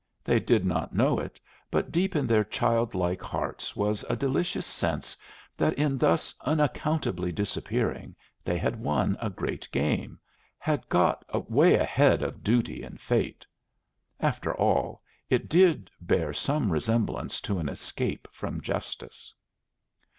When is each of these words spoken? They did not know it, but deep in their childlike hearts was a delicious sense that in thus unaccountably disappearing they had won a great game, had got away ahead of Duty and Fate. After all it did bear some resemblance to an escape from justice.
They 0.23 0.39
did 0.39 0.65
not 0.65 0.95
know 0.95 1.19
it, 1.19 1.39
but 1.69 1.91
deep 1.91 2.15
in 2.15 2.25
their 2.25 2.43
childlike 2.43 3.21
hearts 3.21 3.75
was 3.75 4.03
a 4.09 4.15
delicious 4.15 4.65
sense 4.65 5.15
that 5.57 5.75
in 5.75 5.95
thus 5.99 6.33
unaccountably 6.41 7.31
disappearing 7.31 8.15
they 8.43 8.57
had 8.57 8.77
won 8.81 9.15
a 9.21 9.29
great 9.29 9.69
game, 9.71 10.17
had 10.57 10.89
got 10.89 11.23
away 11.29 11.75
ahead 11.75 12.23
of 12.23 12.43
Duty 12.43 12.81
and 12.81 12.99
Fate. 12.99 13.45
After 14.19 14.55
all 14.55 15.03
it 15.29 15.47
did 15.47 15.91
bear 16.01 16.33
some 16.33 16.71
resemblance 16.71 17.39
to 17.41 17.59
an 17.59 17.69
escape 17.69 18.27
from 18.31 18.59
justice. 18.59 19.35